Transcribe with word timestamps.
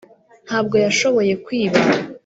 ntabwo 0.47 0.75
yashoboye 0.83 1.33
kwiba 1.45 1.79